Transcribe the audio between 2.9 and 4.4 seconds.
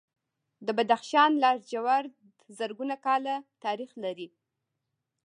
کاله تاریخ لري